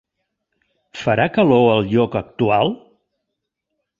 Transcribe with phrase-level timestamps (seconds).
[1.01, 2.75] Farà calor al lloc actual?